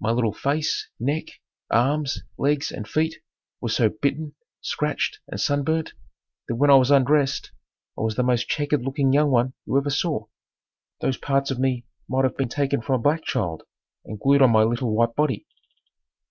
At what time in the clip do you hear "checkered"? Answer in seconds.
8.48-8.80